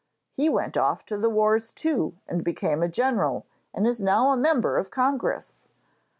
'He 0.31 0.49
went 0.49 0.77
off 0.77 1.05
to 1.05 1.15
the 1.19 1.29
wars 1.29 1.71
too, 1.71 2.15
and 2.27 2.43
became 2.43 2.81
a 2.81 2.89
general, 2.89 3.45
and 3.71 3.85
is 3.85 4.01
now 4.01 4.31
a 4.31 4.35
member 4.35 4.79
of 4.79 4.89
Congress.' 4.89 5.67